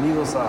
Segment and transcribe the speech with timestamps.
[0.00, 0.44] bienvenidos a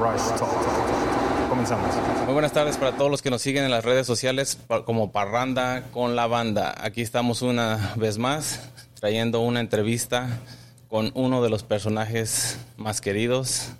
[0.00, 1.48] Garage Talk.
[1.48, 1.94] Comenzamos.
[2.24, 5.84] Muy buenas tardes para todos los que nos siguen en las redes sociales como Parranda
[5.92, 6.74] con la banda.
[6.76, 10.40] Aquí estamos una vez más trayendo una entrevista
[10.88, 13.70] con uno de los personajes más queridos,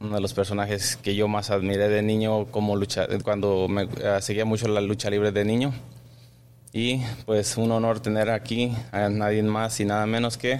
[0.00, 4.18] uno de los personajes que yo más admiré de niño como lucha, cuando me eh,
[4.20, 5.72] seguía mucho la lucha libre de niño.
[6.72, 10.58] Y pues un honor tener aquí a nadie más y nada menos que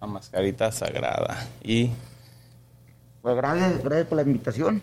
[0.00, 1.48] a Mascarita Sagrada.
[1.64, 1.90] Y
[3.22, 4.82] pues gracias, gracias por la invitación.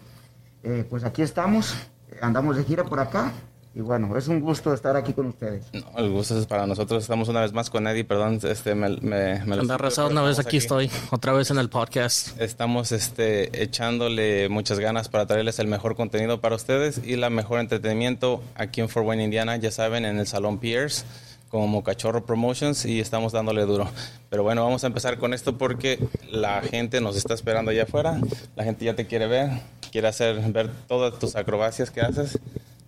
[0.63, 1.75] Eh, pues aquí estamos,
[2.21, 3.31] andamos de gira por acá
[3.75, 5.65] y bueno, es un gusto estar aquí con ustedes.
[5.73, 7.03] No, el gusto es para nosotros.
[7.03, 8.03] Estamos una vez más con Eddie.
[8.03, 9.77] Perdón, este, me, me, me Anda
[10.09, 12.39] una vez aquí, estoy, otra vez en el podcast.
[12.41, 17.59] Estamos este, echándole muchas ganas para traerles el mejor contenido para ustedes y la mejor
[17.59, 19.55] entretenimiento aquí en Fort Wayne, Indiana.
[19.57, 21.05] Ya saben, en el Salón Pierce
[21.49, 23.89] como Cachorro Promotions y estamos dándole duro.
[24.29, 25.99] Pero bueno, vamos a empezar con esto porque
[26.31, 28.19] la gente nos está esperando allá afuera.
[28.55, 29.49] La gente ya te quiere ver,
[29.91, 32.39] quiere hacer ver todas tus acrobacias que haces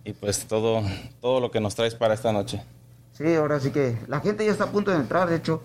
[0.04, 0.82] y pues todo,
[1.20, 2.62] todo lo que nos traes para esta noche.
[3.12, 5.62] Sí, ahora sí que la gente ya está a punto de entrar, de hecho,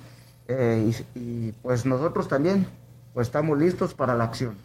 [0.47, 2.67] eh, y, pues nosotros también,
[3.13, 4.57] pues estamos listos para la acción.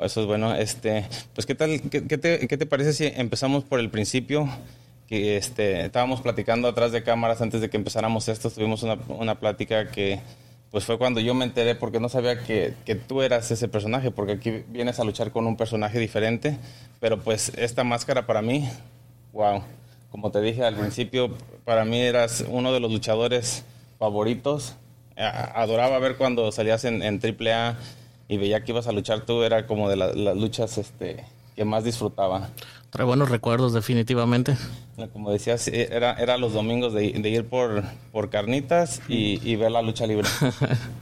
[0.00, 0.54] Eso es bueno.
[0.54, 4.48] Este, pues qué tal, qué, te, qué te parece si empezamos por el principio?
[5.08, 9.40] Que este, estábamos platicando atrás de cámaras antes de que empezáramos esto, tuvimos una, una
[9.40, 10.20] plática que
[10.70, 14.10] pues fue cuando yo me enteré porque no sabía que, que, tú eras ese personaje,
[14.10, 16.58] porque aquí vienes a luchar con un personaje diferente,
[17.00, 18.68] pero pues esta máscara para mí
[19.32, 19.62] Wow,
[20.10, 21.30] como te dije al principio,
[21.64, 23.64] para mí eras uno de los luchadores
[23.98, 24.74] favoritos.
[25.16, 27.76] Adoraba ver cuando salías en, en AAA
[28.28, 31.84] y veía que ibas a luchar tú, era como de las luchas este, que más
[31.84, 32.50] disfrutaba.
[32.90, 34.56] Trae buenos recuerdos, definitivamente.
[35.12, 40.06] Como decías, era, era los domingos de, ir por, por carnitas y, ver la lucha
[40.06, 40.28] libre.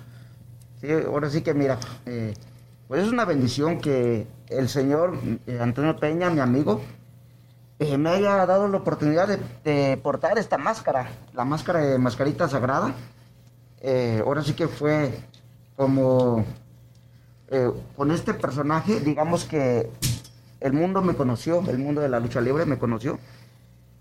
[0.80, 2.34] sí, ahora sí que mira, eh,
[2.88, 6.82] pues es una bendición que el señor eh, Antonio Peña, mi amigo,
[7.78, 12.94] eh, me haya dado la oportunidad de, portar esta máscara, la máscara de mascarita sagrada.
[13.82, 15.12] Eh, ahora sí que fue
[15.76, 16.42] como
[17.48, 19.90] eh, con este personaje, digamos que
[20.60, 23.18] el mundo me conoció, el mundo de la lucha libre me conoció.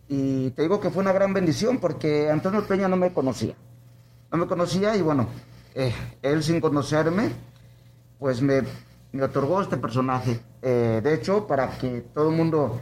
[0.07, 3.55] Y te digo que fue una gran bendición porque Antonio Peña no me conocía.
[4.31, 5.27] No me conocía y bueno,
[6.21, 7.31] él sin conocerme,
[8.19, 8.61] pues me,
[9.11, 10.39] me otorgó este personaje.
[10.61, 12.79] de hecho, para que todo el mundo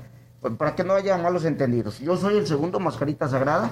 [0.51, 1.99] para que no haya malos entendidos.
[1.99, 3.71] Yo soy el segundo mascarita sagrada,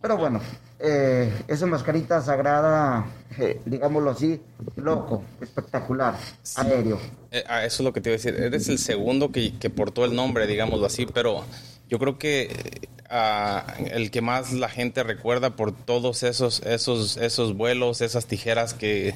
[0.00, 0.40] pero bueno,
[0.78, 3.06] eh, esa mascarita sagrada,
[3.38, 4.40] eh, digámoslo así,
[4.76, 6.16] loco, espectacular,
[6.56, 6.98] aéreo.
[7.30, 8.34] Eh, ah, eso es lo que te iba a decir.
[8.34, 11.44] Eres el segundo que, que portó el nombre, digámoslo así, pero
[11.90, 17.56] yo creo que ah, el que más la gente recuerda por todos esos, esos, esos
[17.56, 19.14] vuelos, esas tijeras que,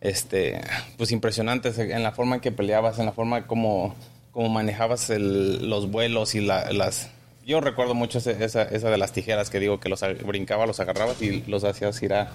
[0.00, 0.60] este,
[0.98, 3.94] pues impresionantes en la forma en que peleabas, en la forma como
[4.32, 7.08] cómo manejabas los vuelos y las...
[7.46, 11.22] Yo recuerdo mucho esa, esa, de las tijeras que digo que los brincaba, los agarrabas
[11.22, 12.32] y los hacías girar.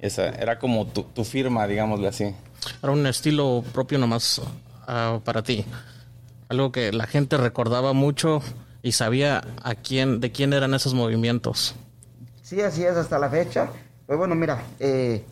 [0.00, 2.34] Esa, era como tu, firma, digámosle así.
[2.82, 4.40] Era un estilo propio nomás
[4.88, 5.64] ah, para ti.
[6.48, 8.42] Algo que la gente recordaba mucho
[8.86, 11.74] y sabía a quién, de quién eran esos movimientos.
[12.44, 13.68] Sí, así es hasta la fecha.
[14.06, 15.24] Pues bueno, mira, eh,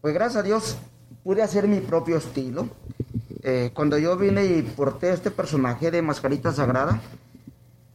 [0.00, 0.76] pues gracias a Dios
[1.24, 2.68] pude hacer mi propio estilo.
[3.42, 7.00] Eh, cuando yo vine y porté este personaje de Mascarita Sagrada,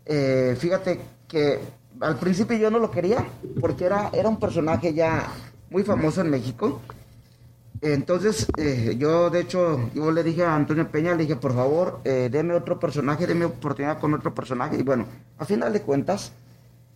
[0.05, 0.99] eh, fíjate
[1.29, 1.59] que
[2.01, 3.25] al principio yo no lo quería
[3.61, 5.31] porque era, era un personaje ya
[5.69, 6.81] muy famoso en México.
[7.81, 12.01] Entonces, eh, yo de hecho, yo le dije a Antonio Peña, le dije, por favor,
[12.03, 14.77] deme otro personaje, deme oportunidad con otro personaje.
[14.77, 15.05] Y bueno,
[15.37, 16.33] a final de cuentas,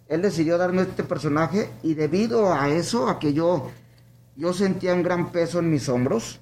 [0.08, 3.72] él decidió darme este personaje y debido a eso, a que yo,
[4.36, 6.40] yo sentía un gran peso en mis hombros,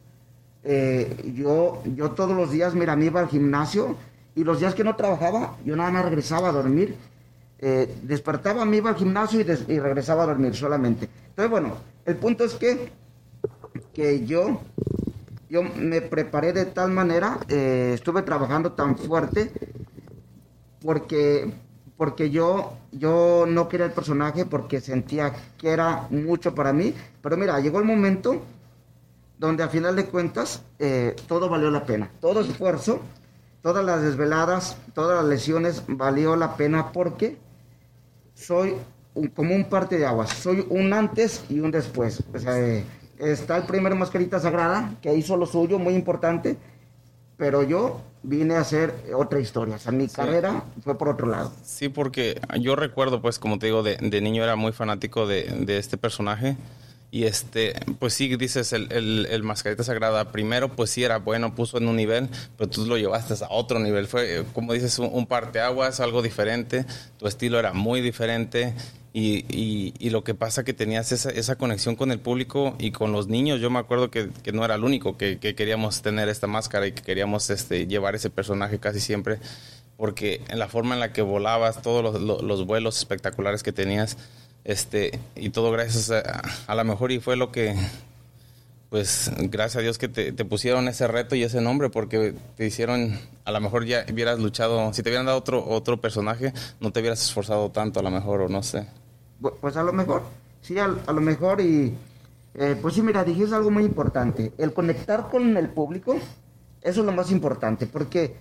[0.63, 3.95] eh, yo, yo todos los días, mira, me iba al gimnasio
[4.35, 6.95] y los días que no trabajaba, yo nada más regresaba a dormir.
[7.59, 9.43] Eh, despertaba, me iba al gimnasio y,
[9.79, 11.07] regresaba a dormir solamente.
[11.29, 11.75] Entonces, bueno,
[12.05, 12.91] el punto es que,
[13.93, 14.61] que yo,
[15.49, 19.51] yo me preparé de tal manera, eh, estuve trabajando tan fuerte,
[20.81, 21.53] porque,
[21.97, 26.93] porque yo, yo no quería el personaje, porque sentía que era mucho para mí.
[27.21, 28.41] Pero mira, llegó el momento
[29.37, 32.11] donde a final de cuentas eh, todo valió la pena.
[32.19, 32.99] Todo esfuerzo,
[33.61, 37.37] todas las desveladas, todas las lesiones valió la pena porque
[38.33, 38.75] soy
[39.35, 40.29] como un parte de aguas.
[40.29, 42.23] Soy un antes y un después.
[42.47, 42.83] Eh,
[43.21, 46.57] está el primer mascarita sagrada que hizo lo suyo, muy importante,
[47.37, 49.75] pero yo vine a hacer otra historia.
[49.75, 51.51] O sea, mi carrera fue por otro lado.
[51.63, 55.77] Sí, porque yo recuerdo, pues, como te digo, de, niño era muy fanático de, de
[55.77, 56.57] este personaje
[57.13, 61.55] Y este, pues sí, dices, el, el, el, Mascarita Sagrada primero, pues sí era bueno,
[61.55, 64.07] puso en un nivel, pero tú lo llevaste a otro nivel.
[64.07, 66.85] Fue, como dices, un, un parteaguas, algo diferente.
[67.17, 68.73] Tu estilo era muy diferente.
[69.13, 72.91] Y, y, y, lo que pasa que tenías esa, esa, conexión con el público y
[72.91, 73.59] con los niños.
[73.59, 76.93] Yo me acuerdo que, no era el único que, que, queríamos tener esta máscara y
[76.93, 79.39] que queríamos este, llevar ese personaje casi siempre,
[79.97, 83.73] porque en la forma en la que volabas, todos los, los, los vuelos espectaculares que
[83.73, 84.17] tenías,
[84.63, 87.75] este, y todo gracias a, a lo mejor y fue lo que,
[88.91, 92.65] pues gracias a Dios que te, te, pusieron ese reto y ese nombre porque te
[92.65, 96.91] hicieron, a lo mejor ya hubieras luchado, si te hubieran dado otro, otro personaje, no
[96.91, 98.85] te hubieras esforzado tanto a lo mejor o no sé.
[99.59, 100.21] Pues a lo mejor,
[100.61, 101.97] sí, a, a lo mejor y
[102.53, 106.15] eh, pues sí, mira, dijiste algo muy importante, el conectar con el público,
[106.81, 108.35] eso es lo más importante, porque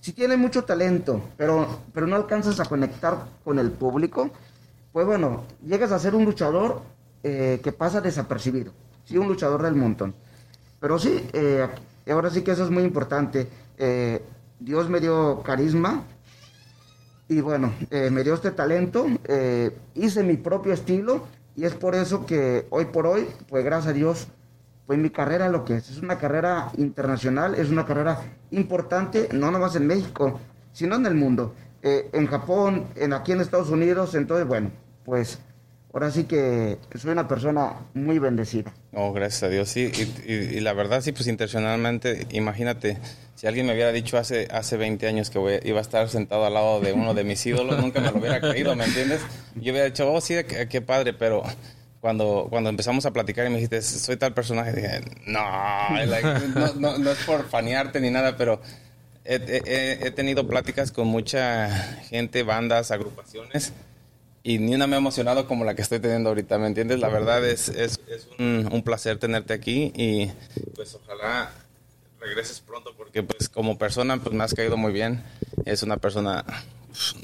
[0.00, 4.30] si tienes mucho talento, pero, pero no alcanzas a conectar con el público,
[4.92, 6.80] pues bueno, llegas a ser un luchador
[7.22, 8.72] eh, que pasa desapercibido,
[9.04, 10.14] sí, un luchador del montón.
[10.80, 11.66] Pero sí, eh,
[12.10, 13.48] ahora sí que eso es muy importante.
[14.60, 16.04] Dios me dio carisma
[17.28, 19.06] y bueno, eh, me dio este talento,
[19.94, 21.26] hice mi propio estilo
[21.56, 24.28] y es por eso que hoy por hoy, pues gracias a Dios,
[24.86, 29.50] pues mi carrera lo que es, es una carrera internacional, es una carrera importante, no
[29.50, 30.40] nomás en México,
[30.72, 31.54] sino en el mundo.
[31.82, 34.70] en Japón, en aquí en Estados Unidos, entonces bueno,
[35.04, 35.38] pues
[35.94, 38.74] ahora sí que soy una persona muy bendecida.
[38.92, 39.92] Oh, gracias a Dios, sí.
[40.26, 42.98] Y, la verdad, sí, pues intencionalmente, imagínate,
[43.36, 46.54] si alguien me hubiera dicho hace, hace 20 años que iba a estar sentado al
[46.54, 49.20] lado de uno de mis ídolos, nunca me lo hubiera creído, ¿me entiendes?
[49.54, 51.44] Yo hubiera dicho, oh, sí, qué, qué padre, pero
[52.00, 55.90] cuando, cuando empezamos a platicar y me dijiste, soy tal personaje, dije, no,
[56.56, 58.60] no, no, no, es por fanearte ni nada, pero
[59.24, 61.70] he tenido pláticas con mucha
[62.08, 63.72] gente, bandas, agrupaciones
[64.46, 67.00] y ni una me ha emocionado como la que estoy teniendo ahorita, ¿me entiendes?
[67.00, 70.30] La verdad es, es, es un, un, placer tenerte aquí y
[70.76, 71.50] pues ojalá
[72.20, 75.24] regreses pronto porque pues como persona pues me has caído muy bien.
[75.64, 76.44] Es una persona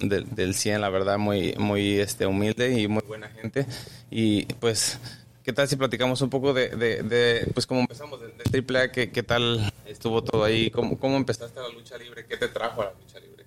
[0.00, 3.67] de, del 100, la verdad, muy, muy este, humilde y muy buena gente.
[4.11, 4.99] Y pues,
[5.43, 8.93] ¿qué tal si platicamos un poco de, de, de pues cómo empezamos, de, de AAA,
[8.93, 10.70] ¿qué, ¿qué, tal estuvo todo ahí?
[10.70, 12.25] ¿Cómo, ¿Cómo empezaste la lucha libre?
[12.25, 13.44] ¿Qué te trajo a la lucha libre?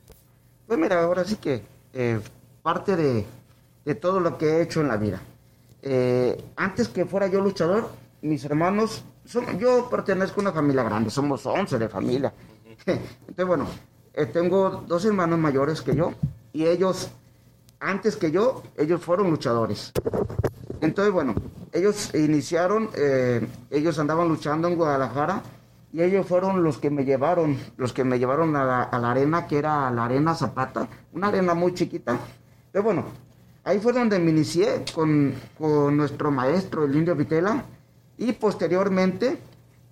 [0.67, 2.19] Pues mira, ahora sí que eh,
[2.61, 3.25] parte de
[3.85, 5.21] de todo lo que he hecho en la vida.
[5.81, 7.89] Eh, antes que fuera yo luchador,
[8.21, 12.33] mis hermanos, son, yo pertenezco a una familia grande, somos 11 de familia.
[12.85, 13.67] Entonces, bueno,
[14.13, 16.13] eh, tengo dos hermanos mayores que yo
[16.53, 17.11] y ellos,
[17.79, 19.91] antes que yo, ellos fueron luchadores.
[20.79, 21.35] Entonces, bueno,
[21.71, 25.41] ellos iniciaron, eh, ellos andaban luchando en Guadalajara
[25.91, 29.11] y ellos fueron los que me llevaron, los que me llevaron a la, a la
[29.11, 32.17] arena, que era la Arena Zapata, una arena muy chiquita.
[32.71, 33.05] Pero bueno,
[33.65, 37.63] Ahí fue donde me inicié con, con nuestro maestro, el Indio Vitela,
[38.17, 39.37] y posteriormente,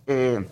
[0.07, 0.45] eh,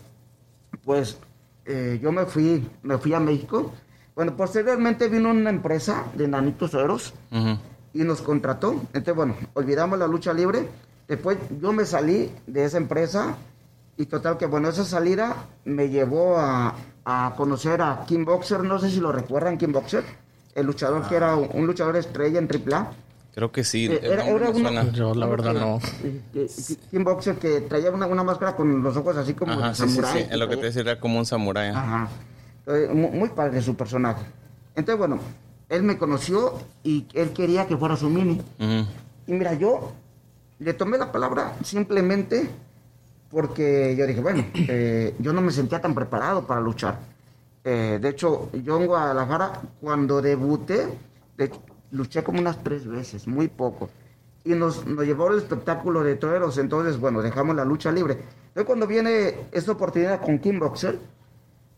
[0.83, 1.17] pues
[1.65, 3.73] eh, yo me fui, me fui a México.
[4.15, 7.59] Bueno, posteriormente vino una empresa de Nanitos Eros uh -huh.
[7.93, 8.71] y nos contrató.
[8.93, 10.67] Entonces, bueno, olvidamos la lucha libre.
[11.07, 13.35] Después yo me salí de esa empresa
[13.97, 15.35] y total que, bueno, esa salida
[15.65, 18.63] me llevó a, a conocer a King Boxer.
[18.63, 20.03] No sé si lo recuerdan, King Boxer.
[20.55, 21.09] El luchador ah.
[21.09, 22.91] que era un luchador estrella en AAA.
[23.39, 23.85] Creo que sí.
[23.85, 25.79] Eh, era, era una, Yo la verdad no.
[26.91, 30.11] Un boxer que traía una, una, máscara con los ojos así como Ajá, sí, samurái.
[30.11, 31.69] Sí, sí, en lo que te decía era como un samurái.
[31.69, 32.09] Ajá.
[32.59, 34.25] Entonces, muy, muy padre su personaje.
[34.75, 35.19] Entonces, bueno,
[35.69, 38.41] él me conoció y él quería que fuera su mini.
[38.59, 38.85] Uh -huh.
[39.27, 39.93] Y mira, yo
[40.59, 42.49] le tomé la palabra simplemente
[43.31, 46.99] porque yo dije, bueno, eh, yo no me sentía tan preparado para luchar.
[47.63, 50.87] Eh, de hecho, yo en Guadalajara, cuando debuté,
[51.37, 51.49] de,
[51.91, 53.89] luché como unas tres veces, muy poco.
[54.43, 58.13] Y nos, nos llevó el espectáculo de toreros, entonces, bueno, dejamos la lucha libre.
[58.13, 60.99] Entonces, cuando viene esta oportunidad con Kim Boxer,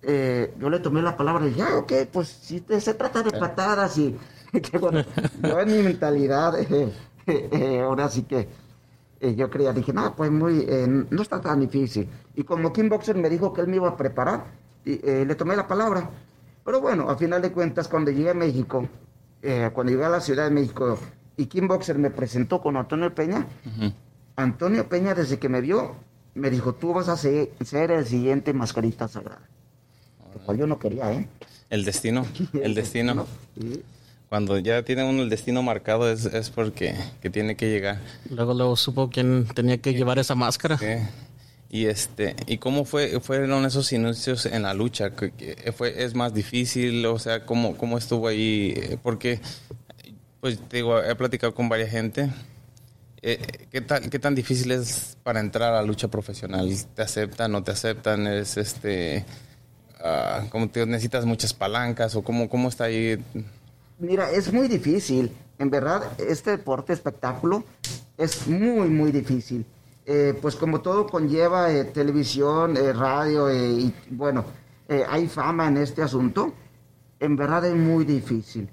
[0.03, 3.21] eh, yo le tomé la palabra y dije, ah, ok, pues si te, se trata
[3.21, 4.17] de patadas y
[4.51, 5.03] que bueno,
[5.43, 6.91] yo en mi mentalidad, eh,
[7.27, 8.47] eh, ahora sí que
[9.35, 10.65] yo creía, dije, no, pues muy,
[11.11, 12.09] no está tan difícil.
[12.33, 14.45] Y como Kim Boxer me dijo que él me iba a preparar,
[14.83, 16.09] y, le tomé la palabra.
[16.65, 18.89] Pero bueno, a final de cuentas, cuando llegué a México,
[19.41, 20.97] eh, cuando llegué a la Ciudad de México
[21.37, 23.93] y Kim Boxer me presentó con Antonio Peña, uh -huh.
[24.35, 25.95] Antonio Peña desde que me vio
[26.33, 29.41] me dijo, tú vas a ser, ser el siguiente mascarita sagrada.
[30.33, 31.27] Lo cual yo no quería, ¿eh?
[31.69, 33.25] El destino, el destino.
[33.59, 33.83] sí.
[34.29, 37.99] Cuando ya tiene uno el destino marcado es, es porque que tiene que llegar.
[38.29, 40.77] Luego, luego supo quién tenía que llevar esa máscara.
[40.77, 40.85] Sí.
[41.73, 45.11] Y este, ¿y cómo fue, fueron esos inicios en la lucha?
[45.73, 47.05] ¿Fue, ¿Es más difícil?
[47.05, 48.99] O sea, ¿cómo, cómo estuvo ahí?
[49.01, 49.39] Porque,
[50.41, 52.29] pues te digo, he platicado con varias gente
[53.21, 53.39] Eh,
[53.71, 56.69] ¿qué, tal, ¿Qué tan difícil es para entrar a la lucha profesional?
[56.95, 58.27] ¿Te aceptan, no te aceptan?
[58.27, 59.25] ¿Es este...
[60.03, 63.23] ah, ¿Cómo te necesitas muchas palancas o cómo, cómo está ahí?
[63.99, 65.31] Mira, es muy difícil.
[65.59, 67.63] En verdad, este deporte espectáculo
[68.17, 69.65] es muy, muy difícil.
[70.13, 74.43] Eh, pues como todo conlleva eh, televisión, eh, radio y bueno,
[75.07, 76.51] hay fama en este asunto.
[77.17, 78.67] En verdad es muy difícil.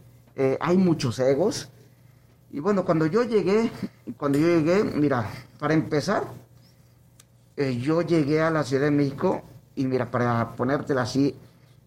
[0.59, 1.69] Hay muchos egos.
[2.51, 3.71] Y bueno, cuando yo llegué,
[4.17, 5.31] cuando yo llegué, mira,
[5.61, 6.25] para empezar,
[7.57, 9.43] yo llegué a la Ciudad de México
[9.77, 11.37] y mira, para ponértela así,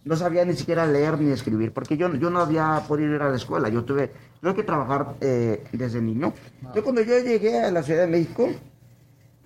[0.05, 3.29] no sabía ni siquiera leer ni escribir, porque yo, yo no había podido ir a
[3.29, 6.31] la escuela, yo tuve, tuve que trabajar desde niño.
[6.73, 8.49] Yo cuando yo llegué a la Ciudad de México,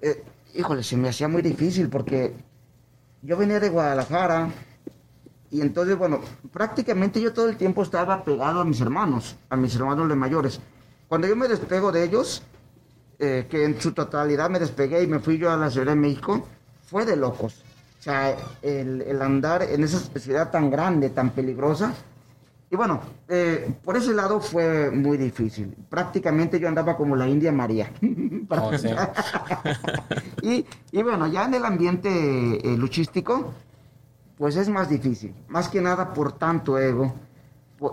[0.02, 0.24] eh,
[0.54, 2.34] híjole, se me hacía muy difícil porque
[3.22, 4.50] yo venía de Guadalajara
[5.52, 6.22] y entonces, bueno,
[6.52, 10.60] prácticamente yo todo el tiempo estaba pegado a mis hermanos, a mis hermanos de mayores.
[11.08, 12.44] Cuando yo me despego de ellos,
[13.20, 15.96] eh, que en su totalidad me despegué y me fui yo a la Ciudad de
[15.96, 16.46] México,
[16.86, 17.64] fue de locos.
[18.00, 21.94] O sea, el, andar en esa ciudad tan grande, tan peligrosa.
[22.70, 25.76] Y bueno, eh, por ese lado fue muy difícil.
[25.90, 27.92] Prácticamente yo andaba como la India María.
[28.48, 28.90] Oh, sí.
[30.44, 33.54] y, y bueno, ya en el ambiente eh, luchístico,
[34.38, 35.34] pues es más difícil.
[35.48, 37.16] Más que nada por tanto ego.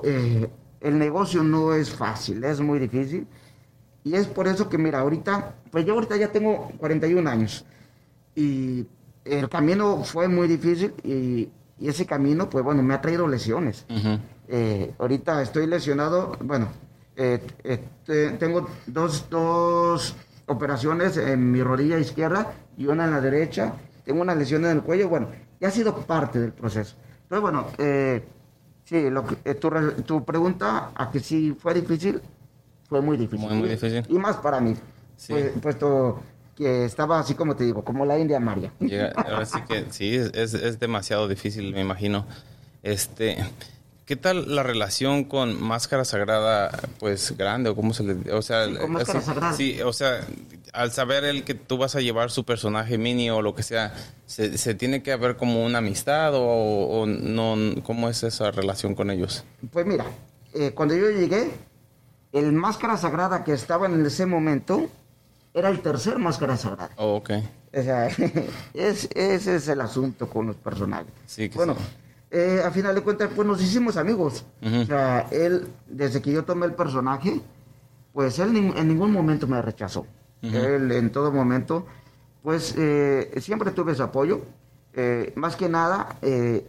[0.04, 0.50] Eh,
[0.80, 3.26] el negocio no es fácil, es muy difícil.
[4.04, 7.64] Y es por eso que, mira, ahorita, pues yo ahorita ya tengo 41 años.
[8.34, 8.86] Y
[9.24, 11.48] el camino fue muy difícil y,
[11.78, 13.86] y ese camino, pues bueno, me ha traído lesiones.
[13.88, 14.18] Ujú.
[14.54, 16.68] Eh, ahorita estoy lesionado, bueno,
[17.16, 23.22] eh, eh, te- tengo dos, dos operaciones en mi rodilla izquierda y una en la
[23.22, 23.72] derecha.
[24.04, 25.28] Tengo una lesión en el cuello, bueno,
[25.58, 26.96] ya ha sido parte del proceso.
[27.22, 28.22] Entonces, bueno, eh,
[28.84, 29.70] sí, lo que- eh, tu,
[30.04, 32.20] tu pregunta a que si fue difícil,
[32.90, 33.48] fue muy difícil.
[33.48, 34.04] Muy, muy difícil.
[34.10, 34.74] Y más para mí,
[35.16, 35.32] Sí.
[35.32, 36.20] pues- puesto
[36.54, 38.70] que estaba así como te digo, como la India María.
[38.80, 42.26] Llega- ahora sí que sí, es, es- es demasiado difícil, me imagino.
[42.82, 43.38] Este,
[44.06, 48.66] ¿qué tal la relación con Máscara Sagrada, pues grande o cómo se le, o sea,
[48.66, 49.52] Sí, con Máscara Sagrada.
[49.56, 50.20] Sí, o sea,
[50.72, 53.94] al saber el que tú vas a llevar su personaje mini o lo que sea,
[54.26, 56.42] se, se tiene que haber como una amistad o,
[57.02, 59.44] o no, cómo es esa relación con ellos.
[59.70, 60.06] Pues mira,
[60.54, 61.50] eh, cuando yo llegué,
[62.32, 64.88] el máscara sagrada que estaba en ese momento
[65.54, 66.90] era el tercer máscara sagrada.
[66.96, 67.30] Oh, ok.
[67.74, 68.06] O sea,
[68.74, 71.12] es- ese es el asunto con los personajes.
[71.26, 71.82] Sí, que bueno, sí.
[72.32, 74.44] Eh, a final de cuentas, pues nos hicimos amigos.
[74.62, 74.80] Ujú.
[74.80, 77.40] O sea, él, desde que yo tomé el personaje,
[78.12, 80.06] pues él nin- en ningún momento me rechazó.
[80.42, 80.56] Ujú.
[80.56, 81.86] Él en todo momento,
[82.42, 84.40] pues eh, siempre tuve su apoyo.
[84.94, 86.66] Eh, más que nada, eh,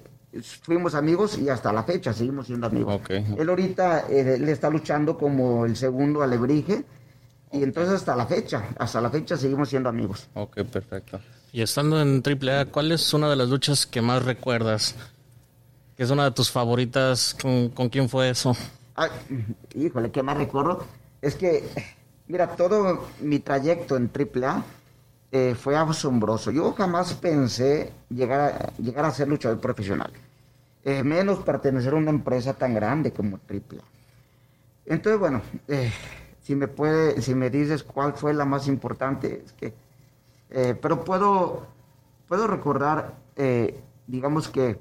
[0.63, 2.93] fuimos amigos y hasta la fecha seguimos siendo amigos.
[2.96, 3.10] Ok.
[3.38, 6.84] Él ahorita eh, le está luchando como el segundo alebrije.
[7.51, 10.27] Y entonces hasta la fecha, hasta la fecha seguimos siendo amigos.
[10.34, 11.20] Ok, perfecto.
[11.51, 14.96] Y estando en AAA, ¿cuál es una de las luchas que más recuerdas?
[16.04, 17.34] Es una de tus favoritas.
[17.42, 18.54] ¿Con, con quién fue eso?
[19.74, 20.86] Híjole, ¿qué más recuerdo?
[21.22, 21.64] Es que,
[22.28, 24.66] mira, todo mi trayecto en AAA
[25.32, 26.52] eh, fue asombroso.
[26.52, 30.12] Yo jamás pensé llegar a, llegar a ser luchador profesional.
[30.84, 33.82] Eh, menos pertenecer a una empresa tan grande como AAA.
[34.86, 35.90] Entonces, bueno, eh,
[36.42, 39.74] si me puede, si me dices cuál fue la más importante, es que,
[40.50, 41.66] eh, pero puedo,
[42.28, 43.14] puedo recordar,
[44.06, 44.78] digamos que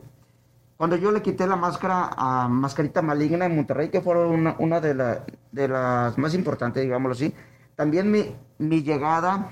[0.83, 4.81] cuando yo le quité la máscara a Mascarita Maligna en Monterrey, que fue una, una
[4.81, 7.33] de, la- de las más importantes, digámoslo así,
[7.77, 9.49] también mi, mi llegada,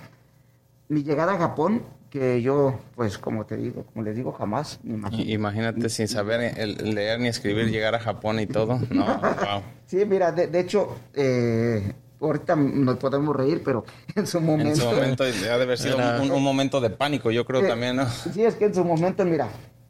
[0.88, 4.94] mi llegada a Japón, que yo, pues como te digo, como les digo, jamás me
[4.94, 5.22] imaginé.
[5.22, 8.80] I- Imagínate sin saber el- leer ni escribir, llegar a Japón y todo.
[8.90, 9.62] No, wow.
[9.86, 13.84] Sí, mira, de, de hecho, eh, ahorita nos podemos reír, pero
[14.16, 14.70] en su momento...
[14.70, 17.60] En su momento ha de haber sido Era- un, un momento de pánico, yo creo
[17.60, 18.08] Eh, también, ¿no?
[18.08, 19.46] Sí, es que en su momento, mira,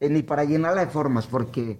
[0.08, 1.78] ni para llenarla de formas, porque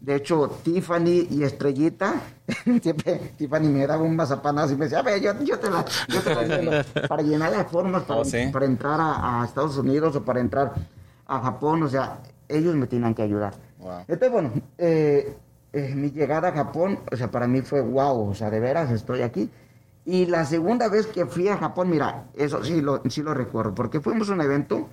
[0.00, 2.14] de hecho Tiffany y Estrellita,
[2.82, 5.84] siempre Tiffany me daba un mazapanazo y me decía, a ver, yo, yo te la,
[6.08, 6.70] yo te la lleno",
[7.08, 8.48] para llenarla de formas, para, Oh, ¿sí?
[8.52, 10.72] para entrar a, a Estados Unidos o para entrar
[11.26, 13.54] a Japón, o sea, ellos me tenían que ayudar.
[13.78, 14.00] Wow.
[14.00, 15.34] Entonces, bueno, eh,
[15.72, 18.90] eh, mi llegada a Japón, o sea, para mí fue wow, o sea, de veras
[18.90, 19.48] estoy aquí.
[20.04, 23.72] Y la segunda vez que fui a Japón, mira, eso sí lo, sí lo recuerdo,
[23.74, 24.88] porque fuimos a un evento,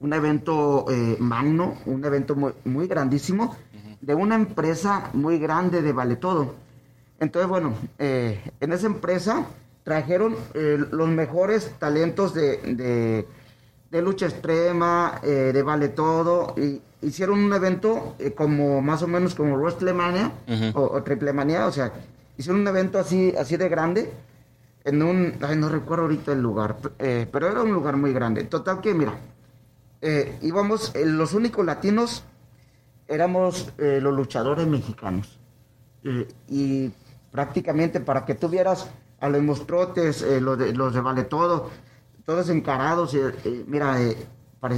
[0.00, 3.56] un evento eh, magno, un evento muy, muy grandísimo,
[4.00, 6.54] de una empresa muy grande de Vale Todo.
[7.20, 9.44] Entonces, bueno, eh, en esa empresa
[9.82, 13.26] trajeron eh, los mejores talentos de, de-
[13.90, 19.34] de lucha extrema, eh, de Vale Todo, y hicieron un evento como más o menos
[19.34, 20.30] como WrestleMania
[20.74, 21.90] o, o Triplemania, o sea,
[22.36, 24.12] hicieron un evento así, así de grande.
[24.84, 28.44] en un, ay, no recuerdo ahorita el lugar, pero era un lugar muy grande.
[28.44, 29.14] Total que, mira,
[30.00, 32.24] eh, íbamos, eh, los únicos latinos
[33.06, 35.38] éramos eh, los luchadores mexicanos.
[36.48, 36.90] Y
[37.30, 38.88] prácticamente para que tuvieras
[39.20, 41.70] a los monstruotes, eh, los, de, los de Vale Todo,
[42.24, 43.16] todos encarados,
[43.66, 43.96] mira,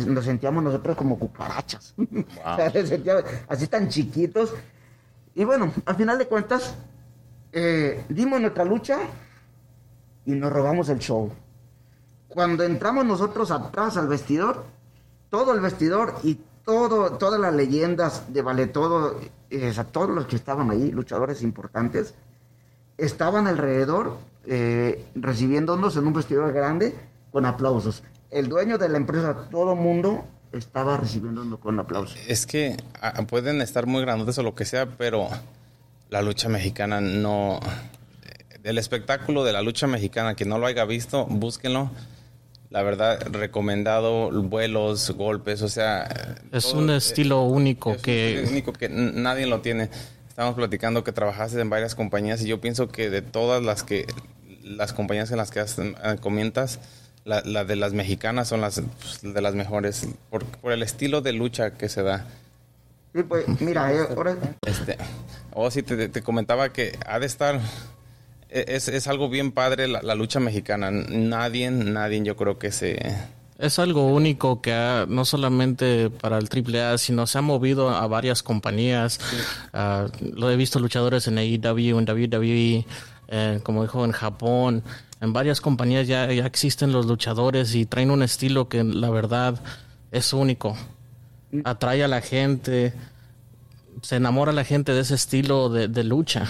[0.06, 1.94] nos sentíamos nosotros como cucarachas.
[1.98, 4.54] O sea, nos sentíamos así tan chiquitos.
[5.34, 6.74] Y bueno, al final de cuentas,
[8.08, 9.00] dimos nuestra lucha
[10.24, 11.30] y nos robamos el show.
[12.28, 14.64] Cuando entramos nosotros atrás al vestidor,
[15.30, 19.18] todo el vestidor y todo, todas las leyendas de Vale Todo,
[19.48, 22.14] eh, sea, todos los que estaban ahí, luchadores importantes,
[22.98, 26.94] estaban alrededor eh, recibiéndonos en un vestidor grande
[27.32, 28.02] con aplausos.
[28.30, 32.18] El dueño de la empresa, todo mundo estaba recibiéndonos con aplausos.
[32.26, 35.28] Es que ah, pueden estar muy grandotes o lo que sea, pero
[36.10, 37.60] la lucha mexicana no...
[38.62, 41.90] El espectáculo de la lucha mexicana, quien no lo haya visto, búsquenlo.
[42.70, 46.36] La verdad, recomendado, vuelos, golpes, o sea...
[46.52, 49.90] Es todo- un estilo único es un que estilo único que nadie lo tiene.
[50.28, 54.06] Estamos platicando que trabajaste en varias compañías y yo pienso que de todas las que
[54.62, 56.78] las compañías en las que has- eh, comentas,
[57.24, 61.20] la, la de las mexicanas son las pues, de las mejores por, por el estilo
[61.22, 62.24] de lucha que se da.
[63.12, 64.96] Sí, pues, mira, eh, ahora, Este,
[65.52, 67.60] o sí te, te comentaba que ha de estar
[68.50, 70.90] es, es algo bien padre la, la lucha mexicana.
[70.90, 72.98] Nadie, nadie yo creo que se
[73.58, 78.06] Es algo único que ha- no solamente para el AAA, sino se ha movido a
[78.06, 79.20] varias compañías.
[79.72, 82.86] Ah, lo he visto luchadores en AEW, en WWE,
[83.28, 84.82] eh, como dijo en Japón.
[85.20, 89.60] En varias compañías ya, ya existen los luchadores y traen un estilo que la verdad
[90.10, 90.76] es único.
[91.64, 92.94] Atrae a la gente,
[94.02, 96.46] se enamora la gente de ese estilo de, de lucha.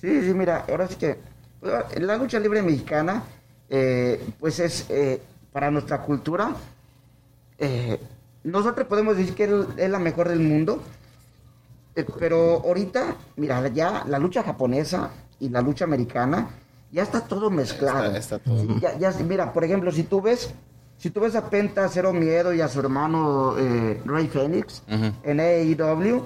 [0.00, 1.18] Sí, sí, mira, ahora sí que
[1.60, 3.22] pues, la lucha libre mexicana,
[3.68, 5.20] eh, pues es eh,
[5.52, 6.52] para nuestra cultura.
[7.58, 7.98] eh,
[8.44, 9.44] nosotros podemos decir que
[9.76, 10.80] es la mejor del mundo,
[11.96, 16.48] eh, pero ahorita, mira, ya la lucha japonesa y la lucha americana
[16.92, 18.04] ya está todo mezclado.
[18.04, 18.78] Está- está todo.
[18.78, 20.54] Ya, ya- mira, por ejemplo, si tú ves,
[20.96, 25.12] si tú ves a Penta Cero Miedo y a su hermano eh, Rey Fénix Ujú.
[25.24, 26.22] en AEW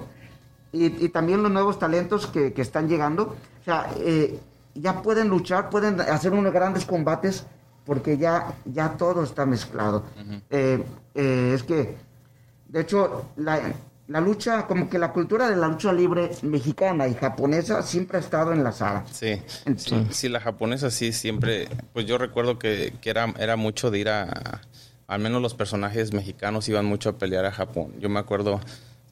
[0.71, 4.37] y, y también los nuevos talentos que, que están llegando, o sea, eh,
[4.75, 7.45] ya pueden luchar, pueden hacer unos grandes combates
[7.85, 10.03] porque ya, ya todo está mezclado.
[10.49, 10.83] Eh,
[11.15, 11.95] eh, es que,
[12.67, 13.61] de hecho, la,
[14.07, 18.19] la lucha, como que la cultura de la lucha libre mexicana y japonesa siempre ha
[18.19, 19.05] estado enlazada.
[19.09, 19.41] Sí,
[19.77, 23.99] sí, sí, la japonesa sí siempre, pues yo recuerdo que, que era, era mucho de
[23.99, 24.61] ir a,
[25.07, 27.93] al menos los personajes mexicanos iban mucho a pelear a Japón.
[27.99, 28.59] Yo me acuerdo,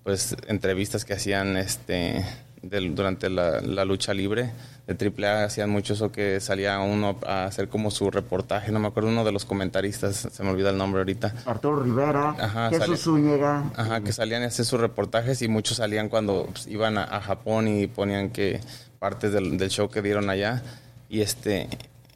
[0.04, 2.26] pues, entrevistas que hacían este
[2.62, 4.52] del- durante la, la lucha libre
[4.88, 8.88] de AAA, hacían mucho eso que salía uno a hacer como su reportaje, no me
[8.88, 11.34] acuerdo, uno de los comentaristas, se me olvida el nombre ahorita.
[11.46, 13.72] Arturo Rivera, Ajá, Jesús Zúñiga.
[13.76, 17.22] Ajá, que salían a hacer sus reportajes y muchos salían cuando pues, iban a, a
[17.22, 18.60] Japón y ponían que
[19.00, 20.62] partes del, del show que dieron allá.
[21.10, 21.68] Y este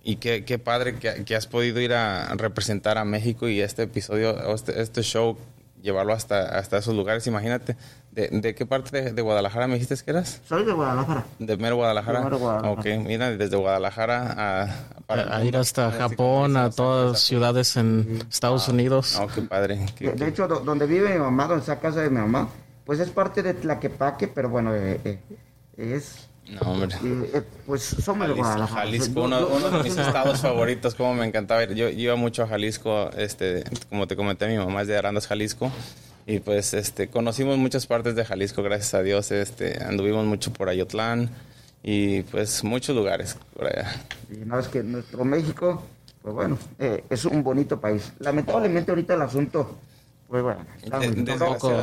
[0.04, 3.84] y qué, qué padre que, que has podido ir a representar a México y este
[3.84, 5.36] episodio, este, este show,
[5.82, 7.26] llevarlo hasta, hasta esos lugares.
[7.28, 7.76] Imagínate,
[8.16, 10.42] ¿de, de qué parte de, de Guadalajara me dijiste que eras?
[10.48, 11.26] Soy de Guadalajara.
[11.38, 12.20] De mero Guadalajara.
[12.20, 12.72] De mero Guadalajara.
[12.74, 14.64] Ok, mira, desde Guadalajara a...
[15.08, 19.20] A, a ir hasta Japón, a todas ciudades en Estados Unidos.
[19.22, 19.86] Oh, qué padre.
[19.96, 22.18] qué- De, de qué- hecho, do- donde vive mi mamá, donde está casa de mi
[22.18, 22.50] mamá,
[22.86, 25.20] pues es parte de Tlaquepaque, pero bueno, eh, eh,
[25.78, 26.28] es...
[26.50, 26.96] no, hombre.
[27.04, 28.82] eh, eh, pues somos de Jalisco, Guadalajara.
[28.82, 31.76] Jalisco, Yo- uno, yo- uno de mis estados favoritos, como me encantaba ir.
[31.76, 35.28] Yo, yo iba mucho a Jalisco, este, como te comenté, mi mamá es de Arandas,
[35.28, 35.72] Jalisco.
[36.28, 39.32] Y pues este, conocimos muchas partes de Jalisco, gracias a Dios.
[39.32, 41.30] Este, anduvimos mucho por Ayotlán
[41.84, 43.94] y pues muchos lugares por allá.
[44.32, 45.84] Y no es que nuestro México,
[46.24, 48.12] pues bueno, eh, es un bonito país.
[48.20, 49.78] Lamentablemente ahorita el asunto,
[50.28, 50.90] pues bueno, Eh,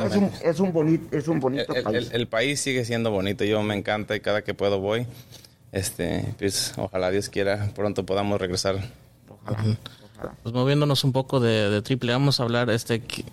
[0.09, 2.09] es un, es un bonito, es un bonito El, país.
[2.11, 5.07] el- el país sigue siendo bonito, yo me encanta y cada que puedo voy.
[5.71, 8.75] Este, pues ojalá Dios quiera pronto podamos regresar.
[9.29, 9.77] Ojalá,
[10.17, 10.33] ojalá.
[10.43, 13.23] Pues moviéndonos un poco de, de triple, vamos a hablar, este, que,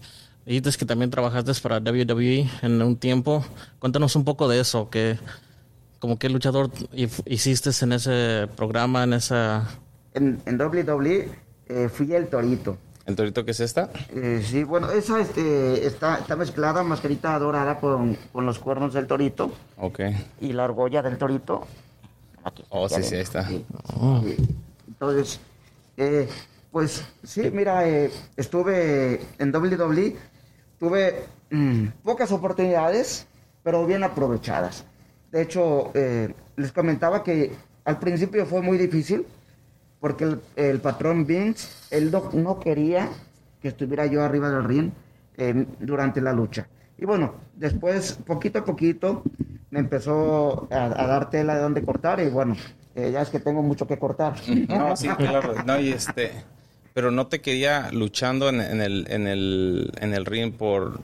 [0.50, 3.44] dijiste que también trabajaste para WWE en un tiempo.
[3.78, 5.18] Cuéntanos un poco de eso, que,
[5.98, 6.70] como qué luchador
[7.26, 9.68] hiciste en ese programa, en esa...
[10.14, 11.28] En, en WWE
[11.68, 12.76] eh, fui el torito.
[13.06, 13.90] ¿El torito que es esta?
[14.14, 19.06] Eh, sí, bueno, esa este, está, está mezclada, mascarita dorada con, con los cuernos del
[19.06, 20.00] torito Ok.
[20.40, 21.66] y la argolla del torito.
[22.44, 23.46] Aquí, Oh, sí, sí, ahí está.
[23.46, 23.64] sí.
[24.24, 24.36] Sí.
[24.88, 25.40] Entonces,
[25.96, 26.28] eh,
[26.70, 30.16] pues sí, mira, eh, estuve en WWE,
[30.80, 33.28] tuve mm, pocas oportunidades,
[33.62, 34.84] pero bien aprovechadas.
[35.30, 37.52] De hecho, eh, les comentaba que
[37.84, 39.24] al principio fue muy difícil
[40.00, 43.08] porque el, el patrón Vince, él no, no quería
[43.60, 44.90] que estuviera yo arriba del ring
[45.36, 46.66] eh, durante la lucha.
[46.98, 49.22] Y bueno, después, poquito a poquito,
[49.70, 52.56] me empezó a, a dar tela de dónde cortar y bueno,
[52.94, 54.34] eh, ya es que tengo mucho que cortar.
[54.68, 55.54] No, sí, claro.
[55.64, 56.32] No, y este,
[56.94, 61.00] pero no te quería luchando en, en el, en el, en el ring por,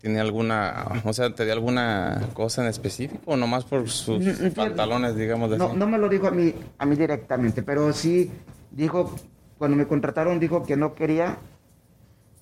[0.00, 4.46] ¿tiene alguna, o sea, te dio alguna cosa en específico o nomás por sus Mm,
[4.48, 5.76] mm, pantalones, digamos de No, así?
[5.76, 8.30] no me lo dijo a mí, a mí directamente, pero sí
[8.70, 9.14] dijo,
[9.58, 11.38] cuando me contrataron, dijo que no quería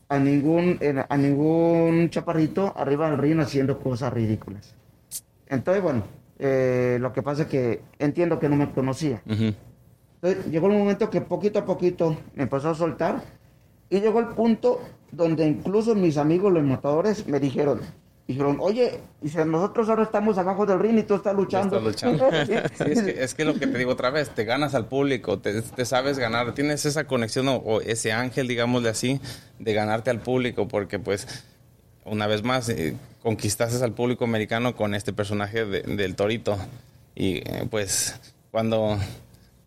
[0.09, 4.75] a ningún, a ningún chaparrito arriba del ring haciendo cosas ridículas.
[5.47, 6.03] Entonces, bueno,
[6.39, 9.23] eh, lo que pasa es que entiendo que no me conocía.
[9.27, 9.55] Ujú.
[10.23, 13.23] Entonces, llegó un momento que poquito a poquito me empezó a soltar
[13.89, 14.81] y llegó el punto
[15.13, 17.81] donde incluso mis amigos los matadores me dijeron,
[18.29, 21.77] dijeron, oye, dice, nosotros ahora estamos abajo del ring y tú estás luchando.
[21.89, 22.31] estás luchando.
[22.77, 25.39] Sí, es que, es que lo que te digo otra vez, te ganas al público,
[25.41, 29.21] te, te sabes ganar, tienes esa conexión o, o ese ángel, digámosle así,
[29.59, 31.27] de ganarte al público, porque pues,
[32.05, 36.57] una vez más, eh, conquistaste al público americano con este personaje de- del torito.
[37.17, 38.21] Y eh, pues,
[38.53, 38.97] cuando,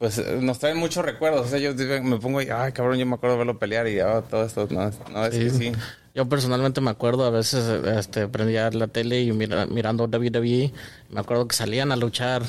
[0.03, 3.05] pues, eh, nos traen muchos recuerdos, o sea, yo me pongo y, ay, cabrón, yo
[3.05, 5.71] me acuerdo de verlo pelear y ah, todo esto, no, no, es que sí.
[6.13, 10.73] Yo personalmente me acuerdo, a veces este, prendía la tele y mira- mirando WWE,
[11.09, 12.41] me acuerdo que salían a luchar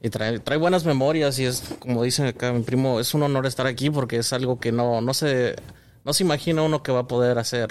[0.00, 3.44] y trae, trae buenas memorias y es, como dice acá mi primo, es un honor
[3.44, 5.54] estar aquí porque es algo que no, no, se,
[6.02, 7.68] no se imagina uno que va a poder hacer.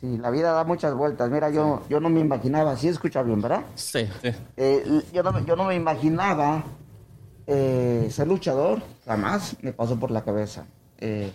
[0.00, 1.28] Sí, la vida da muchas vueltas.
[1.28, 3.62] Mira, yo, yo no me imaginaba, sí escucha bien, ¿verdad?
[3.74, 4.06] Sí.
[4.22, 4.30] Sí.
[4.56, 6.62] Eh, yo, no, yo no me imaginaba
[7.50, 10.66] eh, ser luchador, jamás me pasó por la cabeza.
[10.98, 11.30] Eh,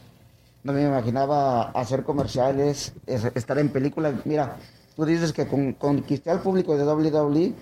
[0.63, 4.13] no me imaginaba hacer comerciales, es- estar en películas.
[4.25, 4.57] Mira,
[4.95, 7.53] tú dices que con- conquisté al público de WWE.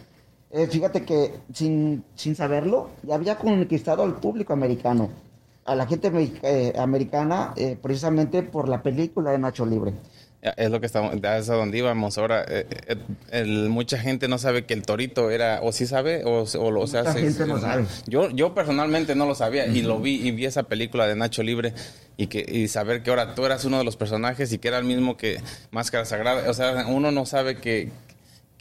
[0.56, 5.10] eh, fíjate que sin, sin saberlo, ya había conquistado al público americano,
[5.66, 6.12] a la gente
[6.44, 9.94] eh, americana, precisamente por la película de Nacho Libre.
[10.58, 12.44] Es lo que estamos, es a donde íbamos ahora.
[12.48, 12.96] eh, eh,
[13.32, 16.82] el- mucha gente no sabe que el torito era, o sí sabe, o, o lo
[16.82, 17.86] o sea, Mucha se- gente no sabe.
[18.08, 21.44] Yo, yo personalmente no lo sabía y lo vi y vi esa película de Nacho
[21.44, 21.74] Libre
[22.18, 24.78] y que y saber que ahora tú eras uno de los personajes y que era
[24.80, 25.40] el mismo que
[25.72, 26.50] Máscara Sagrada.
[26.50, 27.90] O sea, uno no sabe que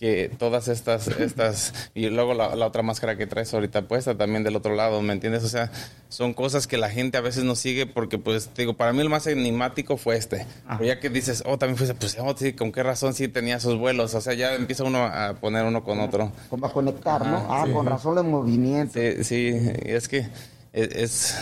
[0.02, 4.42] que todas estas, estas, y luego la, la otra máscara que traes ahorita puesta también
[4.42, 5.44] del otro lado, ¿me entiendes?
[5.44, 5.70] O sea,
[6.08, 9.00] son cosas que la gente a veces no sigue porque, pues, te digo, para mí
[9.00, 10.44] el más enigmático fue este.
[10.66, 13.60] Pero ya que dices, oh, también fuiste, pues, oh, sí, ¿con qué razón sí tenía
[13.60, 14.12] sus vuelos?
[14.16, 16.32] O sea, ya empieza uno a poner uno con otro.
[16.50, 17.46] Como a conectar, ¿no?
[17.48, 17.72] Ah, sí.
[17.72, 18.94] con razón el movimiento.
[18.94, 20.26] Sí, sí, es que
[20.72, 21.36] es, es,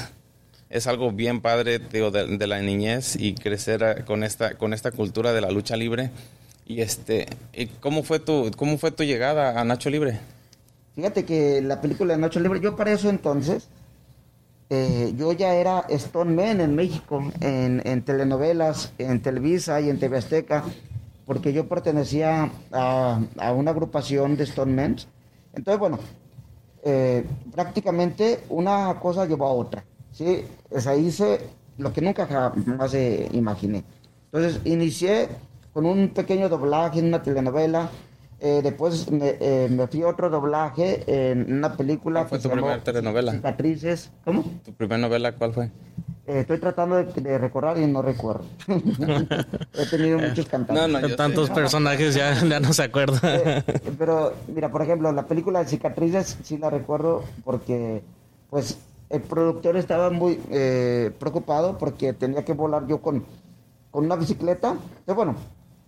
[0.69, 4.91] es algo bien padre, digo, de, de la niñez y crecer con esta, con esta
[4.91, 6.11] cultura de la lucha libre.
[6.71, 10.21] Y este, ¿y ¿cómo fue tu, cómo fue tu llegada a Nacho Libre?
[10.95, 13.69] Fíjate que la película de Nacho Libre, yo para eso entonces,
[14.69, 19.99] eh, yo ya era Stone Man en México, en, en telenovelas, en Televisa y en
[19.99, 20.63] TV Azteca,
[21.27, 24.97] porque yo pertenecía a, a una agrupación de Stone Men.
[25.53, 25.99] Entonces, bueno,
[26.85, 30.45] eh, prácticamente una cosa llevó a otra, ¿sí?
[30.71, 31.41] O sea, hice
[31.79, 33.83] lo que nunca jamás eh, imaginé.
[34.33, 35.29] Entonces, inicié
[35.73, 37.91] con un pequeño doblaje en una telenovela,
[38.41, 42.43] eh, después me, eh, me fui a otro doblaje en una película ¿Cuál fue que
[42.49, 43.33] tu primera telenovela?
[43.33, 44.11] Cicatrices.
[44.25, 44.45] ¿Cómo?
[44.65, 45.67] ¿Tu primera novela cuál fue?
[46.27, 48.45] Eh, estoy tratando de, de recordar y no recuerdo.
[49.75, 50.89] He tenido muchos cantantes.
[50.89, 51.55] No, no, yo Tantos sé.
[51.55, 53.21] personajes ya, ya no se acuerdan.
[53.23, 53.63] Eh,
[53.99, 58.03] pero, mira, por ejemplo, la película de Cicatrices sí la recuerdo porque,
[58.49, 58.79] pues,
[59.11, 63.25] el productor estaba muy eh, preocupado porque tenía que volar yo con,
[63.91, 64.71] con una bicicleta.
[64.71, 65.35] Entonces, bueno,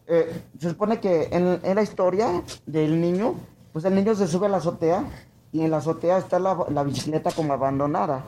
[0.07, 3.35] eh, se supone que en, en la historia del niño,
[3.73, 5.05] pues el niño se sube a la azotea
[5.53, 8.25] y en la azotea está la, la bicicleta como abandonada.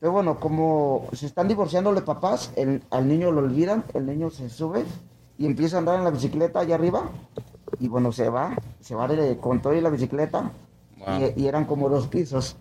[0.00, 4.30] Pero bueno, como se están divorciando los papás, el- al niño lo olvidan, el niño
[4.30, 4.84] se sube
[5.38, 7.04] y empieza a andar en la bicicleta allá arriba
[7.80, 10.50] y bueno, se va, se va de- con todo y la bicicleta
[10.98, 11.32] Wow.
[11.36, 12.56] y, y eran como dos pisos.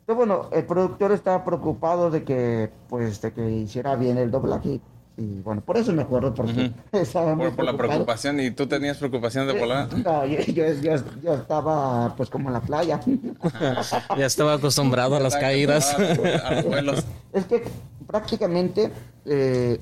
[0.00, 4.80] Entonces bueno, el productor estaba preocupado de que pues de que hiciera bien el doblaje
[5.16, 8.40] y bueno, por eso me acuerdo porque estaba muy Por, por la preocupación.
[8.40, 9.88] ¿Y tú tenías preocupación de volar?
[10.04, 13.00] No, yo, yo- yo- yo estaba pues como en la playa.
[14.18, 15.94] ya estaba acostumbrado a las caídas.
[15.94, 17.04] A los.
[17.32, 17.62] Es que
[18.06, 18.90] prácticamente
[19.26, 19.78] eh,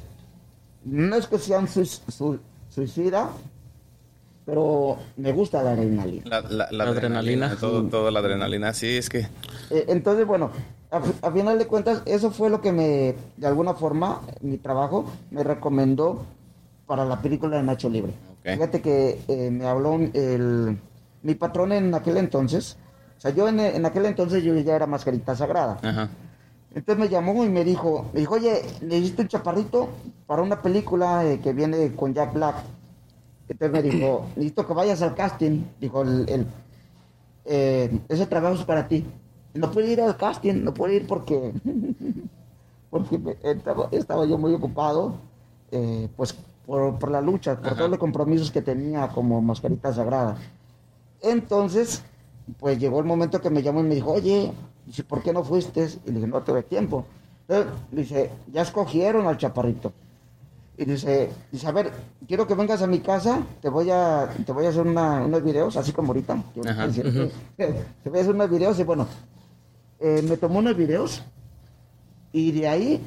[0.85, 3.31] no es que sea un suic- su- suicida,
[4.47, 6.25] pero me gusta la adrenalina.
[6.27, 7.57] La, la- la La adrenalina.
[7.59, 8.73] Todo, todo la adrenalina.
[8.75, 9.21] Sí, es que
[9.71, 10.51] Eh, entonces, bueno,
[10.91, 14.59] a, fi- a final de cuentas, eso fue lo que me, de alguna forma, mi
[14.59, 16.25] trabajo me recomendó
[16.87, 18.13] para la película de Nacho Libre.
[18.55, 20.79] Fíjate que eh, me habló el,
[21.23, 22.77] mi patrón en aquel entonces,
[23.19, 25.79] o sea, yo en, en aquel entonces yo ya era mascarita sagrada.
[25.83, 26.09] Ajá.
[26.75, 29.89] Entonces me llamó y me dijo, me dijo, oye, necesito un chaparrito
[30.27, 32.57] para una película eh, que viene con Jack Black.
[33.49, 35.65] Entonces me dijo, necesito que vayas al casting.
[35.81, 36.47] Dijo, el, el-
[37.45, 39.05] eh, ese trabajo es para ti.
[39.55, 41.53] No puedo ir al casting, no puedo ir porque,
[42.91, 45.15] porque estaba, estaba yo muy ocupado,
[45.71, 46.35] eh, pues
[46.67, 47.77] por, por la lucha, por Ajá.
[47.77, 50.37] todos los compromisos que tenía como mascarita sagrada.
[51.21, 52.03] Entonces,
[52.59, 54.53] pues llegó el momento que me llamó y me dijo, oye,
[54.87, 55.89] dice, ¿por qué no fuiste?
[56.07, 57.05] Y le dije, no tuve tiempo.
[57.49, 59.93] Entonces, dice, ya escogieron al chaparrito.
[60.77, 61.93] Y dice, dice, a ver,
[62.27, 65.43] quiero que vengas a mi casa, te voy a, te voy a hacer una- unos
[65.43, 66.43] videos, así como ahorita.
[66.55, 66.61] te
[68.09, 69.07] voy a hacer unos videos y bueno,
[70.01, 71.23] eh, me tomó unos videos
[72.33, 73.01] y de ahí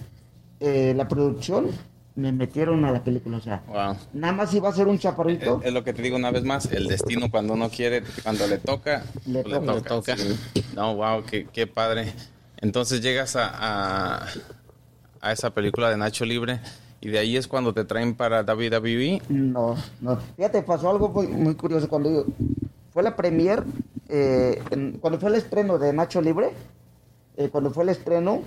[0.60, 1.68] eh, la producción
[2.16, 3.38] me metieron a la película.
[3.38, 3.96] O sea, Wow.
[4.14, 5.62] nada más iba a ser un chaparrito.
[5.64, 8.58] Es lo que te digo una vez más, el destino cuando uno quiere, cuando le
[8.60, 9.74] toca, Le pues toca.
[9.74, 10.18] Le toca.
[10.18, 10.64] sí.
[10.76, 12.14] No, wow, qué, qué padre.
[12.58, 14.28] Entonces llegas a, a,
[15.22, 16.60] a esa película de Nacho Libre
[17.02, 19.22] y de ahí es cuando te traen para WWE.
[19.30, 20.18] No, no.
[20.38, 22.26] Fíjate, pasó algo muy, muy curioso cuando yo-
[22.92, 23.64] fue la premier,
[24.08, 26.52] eh, en- cuando fue el estreno de Nacho Libre,
[27.38, 28.42] eh, cuando fue el estreno,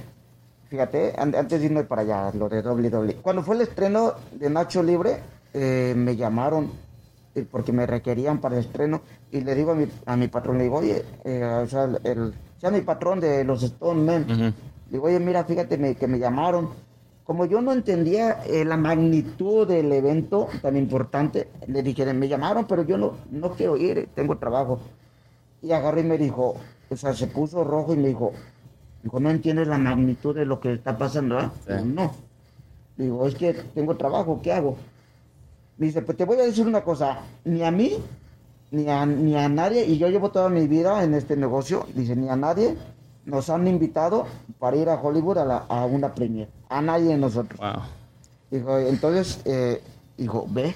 [0.68, 4.50] fíjate, an- antes de irme para allá, lo de WWE, cuando fue el estreno de
[4.50, 5.18] Nacho Libre,
[5.54, 6.70] eh, me llamaron
[7.34, 10.58] eh, porque me requerían para el estreno y le digo a mi, a mi patrón,
[10.58, 14.24] le digo, oye, eh, o sea, el, el- sea mi patrón de los Stone Men,
[14.90, 16.70] le digo, oye, mira, fíjate me- que me llamaron.
[17.24, 22.66] Como yo no entendía eh, la magnitud del evento tan importante, le dije, me llamaron,
[22.66, 24.78] pero yo no, no quiero ir, tengo trabajo.
[25.60, 26.54] Y agarré y me dijo,
[26.88, 28.32] o sea, se puso rojo y me dijo,
[29.06, 31.52] dijo, no entiendes la magnitud de lo que está pasando, ¿ah?
[31.64, 31.72] Sí.
[31.72, 32.12] Digo, no.
[32.96, 34.76] Digo, es que tengo trabajo, ¿qué hago?
[35.78, 37.98] Me dice, pues te voy a decir una cosa, ni a mí,
[38.72, 42.16] ni a, ni a nadie, y yo llevo toda mi vida en este negocio, dice,
[42.16, 42.76] ni a nadie
[43.26, 44.26] nos han invitado
[44.58, 46.48] para ir a Hollywood a, la- a una premier.
[46.68, 47.60] A nadie de nosotros.
[47.60, 47.82] Wow.
[48.50, 49.82] Dijo, entonces, eh,
[50.16, 50.74] dijo, ve,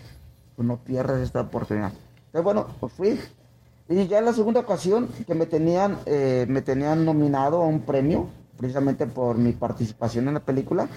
[0.55, 1.93] pues no pierdas esta oportunidad.
[2.27, 3.19] Entonces, bueno, pues fui.
[3.91, 7.81] Y ya en la segunda ocasión que me tenían, eh, me tenían nominado a un
[7.81, 10.89] premio, precisamente por mi participación en la película.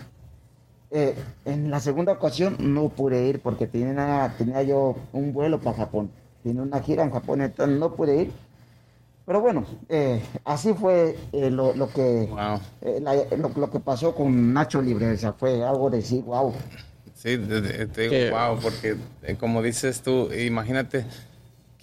[0.92, 5.76] Eh, en la segunda ocasión no pude ir porque tenía, tenía yo un vuelo para
[5.76, 6.12] Japón.
[6.44, 8.32] Tenía una gira en Japón, entonces no pude ir.
[9.26, 12.60] Pero bueno, eh, así fue eh, lo, lo que Wow.
[12.82, 15.12] eh, la- lo, lo que pasó con Nacho Libre.
[15.14, 16.54] O sea, fue algo de sí, wow.
[17.16, 21.06] Sí, de- te digo, wow, porque eh, como dices tú, imagínate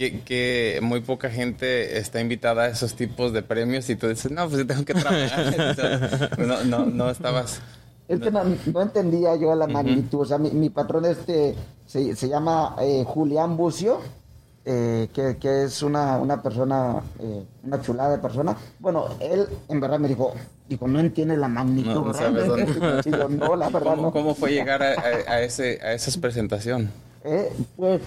[0.01, 4.33] que, que muy poca gente está invitada a esos tipos de premios y tú dices,
[4.33, 5.75] no, pues yo tengo que trabajar.
[5.77, 7.61] Sea, no, no, no estabas...
[8.09, 10.23] Es que no, no entendía yo la magnitud.
[10.23, 11.55] O sea, mi, mi patrón este
[11.87, 14.01] se, se llama eh, Julián Bucio,
[14.65, 18.57] eh, que, que es una, una persona, eh, una chulada de persona.
[18.79, 20.33] Bueno, él en verdad me dijo,
[20.67, 21.91] dijo, no entiende la magnitud.
[21.93, 23.03] No, no ¿verdad?" sabes dónde.
[23.05, 24.13] Digo, no, la verdad ¿Cómo, no.
[24.13, 26.91] cómo fue llegar a, a- a ese, a esa presentación?
[27.23, 28.01] Eh, pues,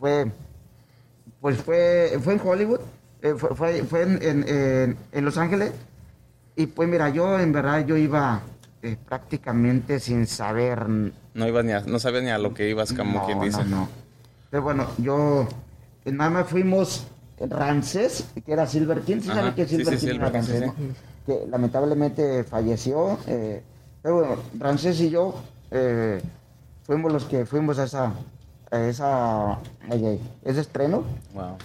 [0.00, 0.32] fue,
[1.40, 2.80] pues fue, fue en Hollywood,
[3.22, 5.72] eh, fue, fue, fue en, en- en- en Los Ángeles.
[6.56, 8.40] Y pues mira, yo en verdad yo iba
[8.82, 12.92] eh, prácticamente sin saber No ibas ni a- no sabías ni a lo que ibas,
[12.92, 13.62] como no, quien dice.
[13.64, 13.88] No, no.
[14.50, 15.46] Pero bueno, yo
[16.06, 17.06] nada más fuimos
[17.38, 20.32] Ramsés, que era Silver King, ¿sí Ajá, sabe que sí, sí, Silver King Silver era
[20.32, 20.74] King, sí, Ramsés, no?
[21.26, 23.18] Que lamentablemente falleció.
[23.26, 23.62] eh,
[24.02, 26.20] pero bueno, Ramsés y yo eh,
[26.84, 28.12] fuimos los que fuimos a esa,
[28.70, 29.58] esa,
[30.44, 31.02] ese estreno.
[31.34, 31.56] Wow.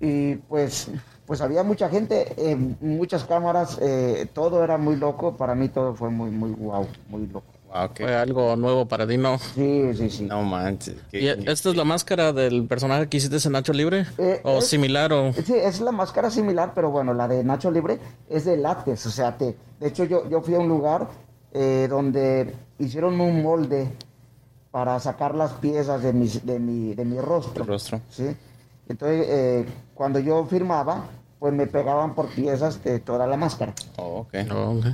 [0.00, 0.88] Y pues,
[1.26, 5.36] pues había mucha gente, eh, muchas cámaras, eh, todo era muy loco.
[5.36, 7.46] Para mí todo fue muy, muy guau, muy loco.
[7.72, 9.38] Wow, qué- Fue algo nuevo para ti, ¿no?
[9.38, 10.24] Sí, sí, sí.
[10.26, 10.94] no manches.
[11.10, 14.06] qué- ¿Y esta es la máscara del personaje que hiciste en Nacho Libre?
[14.18, 15.32] Eh, ¿O es- similar o...?
[15.32, 17.98] Sí, es la máscara similar, pero bueno, la de Nacho Libre
[18.30, 21.08] es de látex, o sea, te, de hecho yo, yo fui a un lugar
[21.52, 23.88] eh, donde hicieron un molde
[24.76, 27.64] para sacar las piezas de mi, de mi, de mi rostro.
[27.64, 27.98] Rostro.
[28.10, 28.36] ¿sí?
[28.90, 31.06] Entonces, eh, cuando yo firmaba,
[31.38, 33.72] pues me pegaban por piezas de toda la máscara.
[33.96, 34.34] Oh, ok.
[34.54, 34.84] Oh, ok.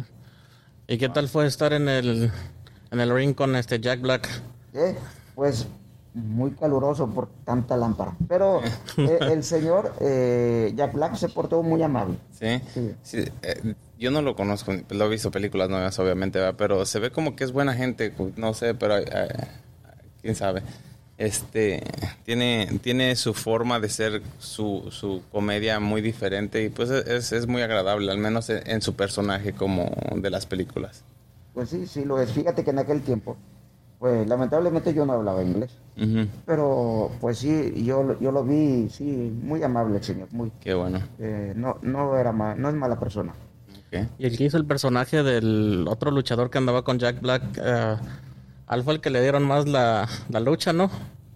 [0.86, 2.30] ¿Y qué tal fue estar en el,
[2.92, 4.28] en el ring con este Jack Black?
[4.72, 4.96] ¿eh?
[5.34, 5.66] Pues
[6.14, 8.14] muy caluroso por tanta lámpara.
[8.28, 8.60] Pero
[8.98, 12.14] eh, el señor eh, Jack Black se portó muy amable.
[12.30, 12.94] Sí, Sí.
[13.02, 16.54] sí, eh, yo no lo conozco, lo he visto películas nuevas obviamente, ¿verdad?
[16.56, 19.28] pero se ve como que es buena gente, no sé, pero eh,
[20.22, 20.62] quién sabe.
[21.18, 21.82] Este
[22.24, 27.46] tiene tiene su forma de ser su, su comedia muy diferente y pues es, es
[27.46, 31.04] muy agradable, al menos en, en su personaje como de las películas.
[31.54, 32.32] Pues sí, sí lo es.
[32.32, 33.36] Fíjate que en aquel tiempo,
[33.98, 35.70] pues lamentablemente yo no hablaba inglés.
[36.46, 39.04] Pero pues sí, yo, yo lo vi, sí,
[39.42, 40.50] muy amable el señor, muy.
[40.60, 41.00] Qué bueno.
[41.18, 43.34] eh, no, no era ma- no es mala persona.
[44.18, 47.98] Y el que hizo el personaje del otro luchador que andaba con Jack Black, uh,
[48.66, 50.90] al fue el que le dieron más la, la lucha, ¿no?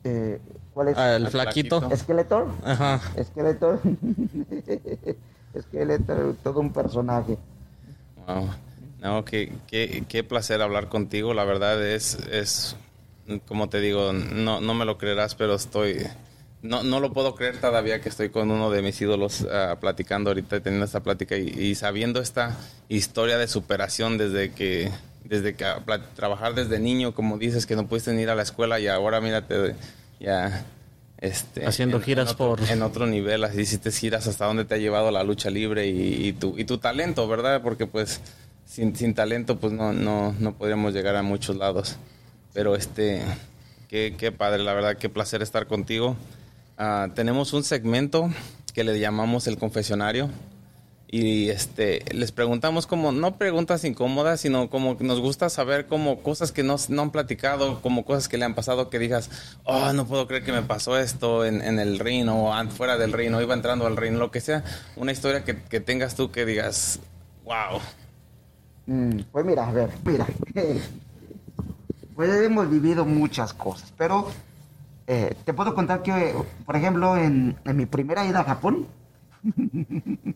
[0.04, 0.40] Eh,
[0.72, 0.98] ¿Cuál es?
[0.98, 1.88] Ah, el flaquito.
[1.94, 2.48] ¿Skeletor?
[2.64, 3.00] Ajá.
[3.22, 3.80] Skeletor.
[5.60, 7.38] Skeletor, todo un personaje.
[8.26, 8.50] Wow.
[9.00, 11.34] No, qué, qué, qué placer hablar contigo.
[11.34, 12.76] La verdad es, es
[13.46, 16.06] como te digo, no, no me lo creerás, pero estoy
[16.62, 20.30] no, no lo puedo creer todavía que estoy con uno de mis ídolos uh, platicando
[20.30, 22.56] ahorita, teniendo esta plática y, y, sabiendo esta
[22.88, 24.90] historia de superación desde que,
[25.28, 25.66] desde que
[26.14, 29.74] trabajar desde niño, como dices, que no pudiste ir a la escuela y ahora mírate
[30.20, 30.64] ya
[31.18, 34.64] este, haciendo en, giras en otro, por en otro nivel, así hiciste giras hasta donde
[34.64, 37.62] te ha llevado la lucha libre y, y, tu, y tu talento, ¿verdad?
[37.62, 38.20] Porque pues
[38.66, 41.96] sin, sin talento pues no, no, no podríamos llegar a muchos lados.
[42.52, 43.22] Pero este,
[43.88, 46.16] qué, qué padre, la verdad, qué placer estar contigo.
[46.78, 48.30] Uh, tenemos un segmento
[48.74, 50.30] que le llamamos el confesionario
[51.08, 56.50] y este les preguntamos como no preguntas incómodas sino como nos gusta saber como cosas
[56.50, 59.30] que no, no han platicado como cosas que le han pasado que digas
[59.64, 63.12] oh no puedo creer que me pasó esto en, en el ring o fuera del
[63.12, 64.64] ring o iba entrando al ring lo que sea.
[64.96, 66.98] Una historia que, que tengas tú que digas
[67.44, 67.80] wow
[68.86, 70.26] mm, pues mira a ver mira.
[72.16, 74.26] Pues hemos vivido muchas cosas pero
[75.06, 78.88] eh, te puedo contar que, por ejemplo, en, en mi primera ida a Japón,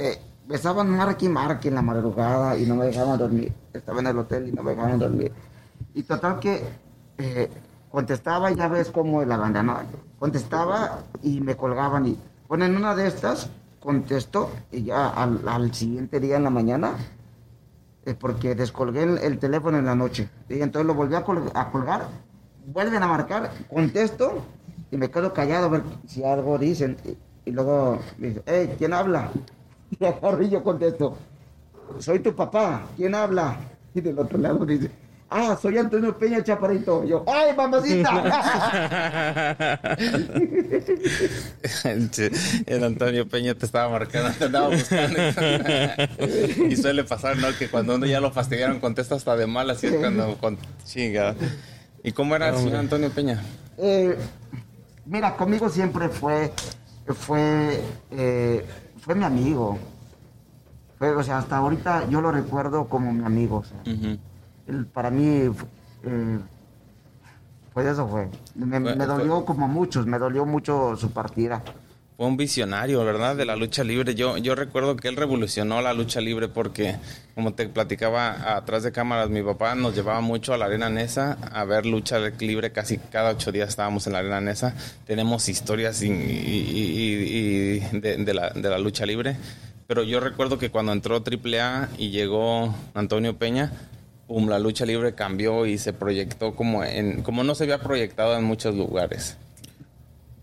[0.00, 3.52] eh, estaban marque y en la madrugada y no me dejaban dormir.
[3.72, 5.32] Estaba en el hotel y no me dejaban dormir.
[5.94, 6.62] Y total que
[7.18, 7.50] eh,
[7.90, 9.78] contestaba, ya ves cómo la banda, ¿no?
[10.18, 12.06] Contestaba y me colgaban.
[12.06, 16.92] Y bueno, en una de estas contesto y ya al, siguiente día en la mañana,
[18.04, 20.28] eh, porque descolgué el, el, teléfono en la noche.
[20.48, 22.08] Y entonces lo volví a colgar
[22.66, 24.44] vuelven a marcar, contesto
[24.90, 26.96] y me quedo callado a ver si algo dicen.
[27.04, 27.16] Y,
[27.50, 29.30] y luego me dice, hey, ¿quién habla?
[29.98, 31.16] Y agarro y yo contesto,
[31.98, 33.56] soy tu papá, ¿quién habla?
[33.94, 34.90] Y del otro lado dice,
[35.30, 37.04] ah, soy Antonio Peña Chaparito.
[37.04, 39.88] Y yo, ¡ay, mamacita!
[42.66, 45.18] el Antonio Peña te estaba marcando, te andaba buscando.
[46.68, 47.48] y suele pasar, ¿no?
[47.58, 50.58] Que cuando uno ya lo fastidiaron, contesta hasta de mal, así es cuando con...
[50.84, 51.34] chinga.
[52.02, 53.42] ¿Y cómo era el señor Antonio Peña?
[53.76, 54.16] Eh,
[55.06, 56.52] mira, conmigo siempre fue,
[57.06, 58.64] fue, eh,
[59.00, 59.78] fue mi amigo.
[60.98, 63.58] Fue, o sea, hasta ahorita yo lo recuerdo como mi amigo.
[63.58, 64.18] O sea, uh -huh.
[64.66, 65.50] él, para mí,
[66.02, 66.38] eh,
[67.72, 68.28] pues eso fue.
[68.54, 71.62] Me, me dolió fue, como muchos, me dolió mucho su partida
[72.20, 73.34] fue un visionario, ¿verdad?
[73.34, 74.14] De la lucha libre.
[74.14, 76.96] Yo, yo recuerdo que él revolucionó la lucha libre porque,
[77.34, 81.38] como te platicaba atrás de cámaras, mi papá nos llevaba mucho a la Arena Nesa
[81.50, 82.72] a ver lucha libre.
[82.72, 84.74] Casi cada ocho días estábamos en la Arena Nesa.
[85.06, 89.38] Tenemos historias y, y, y de, de, la, de la lucha libre.
[89.86, 93.72] Pero yo recuerdo que cuando entró AAA y llegó Antonio Peña,
[94.26, 98.36] pum, la lucha libre cambió y se proyectó como, en, como no se había proyectado
[98.36, 99.38] en muchos lugares.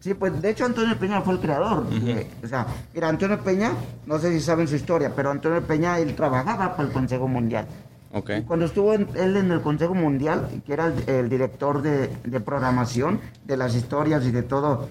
[0.08, 1.80] Sí, pues de hecho Antonio Peña fue el creador.
[1.80, 2.18] Uh -huh.
[2.18, 3.74] eh, o sea, mira, Antonio Peña,
[4.06, 7.68] no sé si saben su historia, pero Antonio Peña, él trabajaba para el Consejo Mundial.
[8.14, 8.44] Okay.
[8.44, 12.40] Cuando estuvo en, él en el Consejo Mundial, que era el, el director de, de,
[12.40, 14.88] programación de las historias y de todo,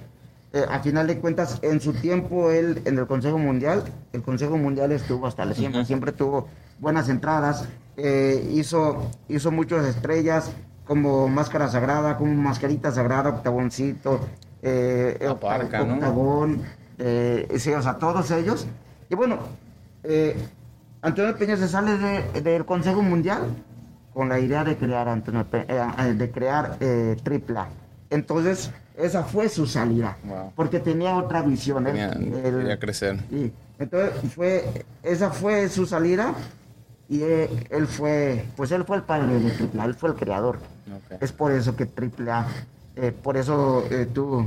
[0.53, 4.59] eh, a final de cuentas, en su tiempo, él en el Consejo Mundial, el Consejo
[4.59, 5.87] Mundial estuvo hasta siempre, uh -huh.
[5.87, 6.49] siempre tuvo
[6.79, 10.51] buenas entradas, eh, hizo, hizo muchas estrellas,
[10.87, 14.21] como Máscara Sagrada, como Mascarita Sagrada, Octagoncito,
[14.67, 16.63] eh, Aparca, Octagón, ¿no?
[16.99, 18.67] eh, sí, o sea, todos ellos.
[19.09, 19.39] Y bueno,
[20.03, 20.37] eh,
[21.03, 23.43] Antonio Peña se sale del de, Consejo Mundial
[24.13, 27.69] con la idea de crear Antonio Peña, eh, de crear eh, AAA.
[28.11, 30.53] Entonces, esa fue su salida, wow.
[30.57, 31.85] porque tenía otra visión.
[31.85, 33.17] Tenía, él, quería crecer.
[33.31, 36.35] Y entonces, fue, esa fue su salida
[37.09, 40.59] y él, él, fue, pues él fue el padre de AAA, él fue el creador.
[41.05, 41.19] Okay.
[41.21, 42.47] Es por eso que AAA
[42.97, 44.47] eh, por eso eh, tú,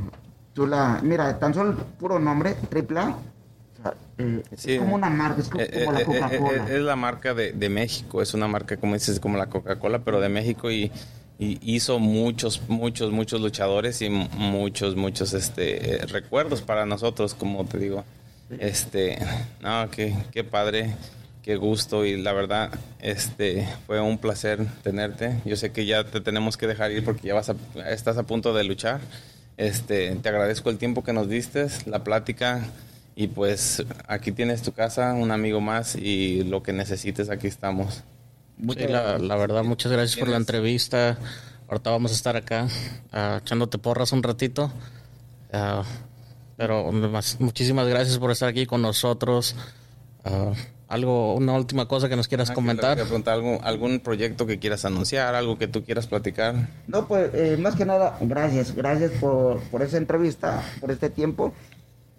[0.53, 0.99] tú la.
[1.03, 3.15] Mira, tan solo el puro nombre, AAA.
[4.17, 6.67] Eh, sí, es como una marca, es como, como la Coca-Cola.
[6.69, 10.19] Es, la marca de, de, México, es una marca, como dices, como la Coca-Cola, pero
[10.19, 10.91] de México y,
[11.37, 17.77] y, hizo muchos, muchos, muchos luchadores y muchos, muchos este, recuerdos para nosotros, como te
[17.77, 18.03] digo.
[18.49, 19.19] Este,
[19.61, 20.95] no, qué, qué padre
[21.43, 25.41] qué gusto y la verdad este fue un placer tenerte.
[25.45, 27.55] Yo sé que ya te tenemos que dejar ir porque ya vas a,
[27.89, 28.99] estás a punto de luchar.
[29.57, 32.61] Este te agradezco el tiempo que nos diste la plática
[33.15, 38.03] y pues aquí tienes tu casa un amigo más y lo que necesites aquí estamos.
[38.57, 41.17] Sí, la, la, verdad muchas gracias por la entrevista.
[41.67, 42.67] Ahorita vamos a estar acá
[43.13, 44.71] uh, echándote porras un ratito.
[45.53, 45.83] Uh,
[46.57, 46.91] pero
[47.39, 49.55] muchísimas gracias por estar aquí con nosotros.
[50.25, 50.53] Uh,
[50.89, 52.97] algo, una última cosa que nos quieras Ah, que comentar.
[52.97, 56.55] le preguntar algún, algún proyecto que quieras anunciar, algo que tú quieras platicar.
[56.87, 61.53] No, pues eh, más que nada, gracias, gracias por, por esa entrevista, por este tiempo.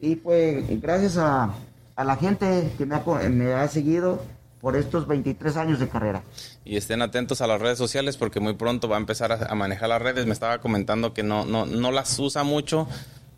[0.01, 1.53] Y pues gracias a,
[1.97, 4.23] a la gente que me ha, me ha seguido
[4.61, 6.23] por estos 23 años de carrera.
[6.65, 9.55] Y estén atentos a las redes sociales porque muy pronto va a empezar a, a
[9.55, 10.27] manejar las redes.
[10.27, 12.87] Me estaba comentando que no, no, no las usa mucho,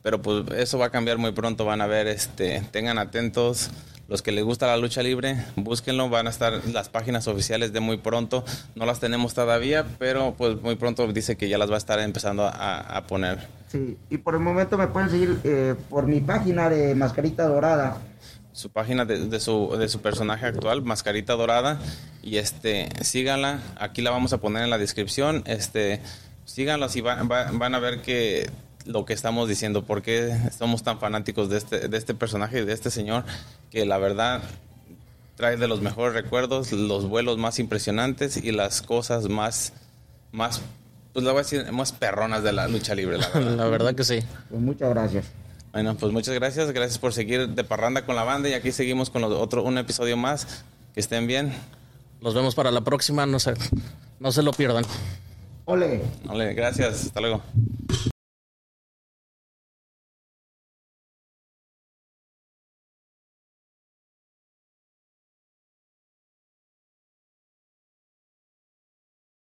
[0.03, 1.65] pero pues eso va a cambiar muy pronto.
[1.65, 3.71] Van a ver, este, tengan atentos.
[4.13, 6.11] Los que les gusta la lucha libre, búsquenlo.
[6.11, 8.45] Van a estar las páginas oficiales de muy pronto.
[8.75, 11.99] No las tenemos todavía, pero pues muy pronto dice que ya las va a estar
[11.99, 13.49] empezando a, a poner.
[13.69, 17.97] Sí, y por el momento me pueden seguir eh, por mi página de Mascarita Dorada.
[18.53, 21.79] su página de, de su, de su personaje actual, Mascarita Dorada.
[22.23, 25.43] Y este, síganla, aquí la vamos a poner en la descripción.
[25.47, 26.03] Este,
[26.45, 28.51] síganla va- va- van a ver que
[28.87, 32.73] lo que estamos diciendo, por qué somos tan fanáticos de este, de este personaje, de
[32.73, 33.25] este señor,
[33.71, 34.43] que la verdad
[35.37, 39.73] trae de los mejores recuerdos, los vuelos más impresionantes y las cosas más,
[40.31, 40.61] más,
[41.13, 43.57] pues la voy a decir, más perronas de la lucha libre, la verdad.
[43.57, 44.21] La verdad que sí.
[44.51, 45.27] Pues muchas gracias.
[45.73, 46.71] Bueno, pues muchas gracias.
[46.73, 49.79] Gracias por seguir de parranda con la banda y aquí seguimos con lo- otro un
[49.79, 50.65] episodio más.
[50.95, 51.53] Que estén bien.
[52.21, 53.55] Nos vemos para la próxima, no se,
[54.21, 54.85] no se lo pierdan.
[55.65, 56.03] Ole.
[56.25, 57.07] Vale, gracias.
[57.07, 57.43] Hasta luego.